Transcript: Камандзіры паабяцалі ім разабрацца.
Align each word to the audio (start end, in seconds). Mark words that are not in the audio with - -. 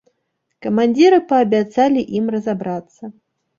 Камандзіры 0.65 1.19
паабяцалі 1.33 2.07
ім 2.23 2.35
разабрацца. 2.39 3.15